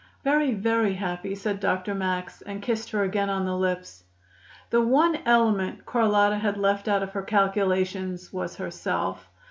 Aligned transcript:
"Very, 0.23 0.55
very 0.55 0.95
happy," 0.95 1.35
said 1.35 1.59
Dr. 1.59 1.93
Max, 1.93 2.41
and 2.41 2.59
kissed 2.63 2.89
her 2.89 3.03
again 3.03 3.29
on 3.29 3.45
the 3.45 3.55
lips. 3.55 4.03
The 4.71 4.81
one 4.81 5.19
element 5.27 5.85
Carlotta 5.85 6.39
had 6.39 6.57
left 6.57 6.87
out 6.87 7.03
of 7.03 7.11
her 7.11 7.21
calculations 7.21 8.33
was 8.33 8.55
herself. 8.55 9.29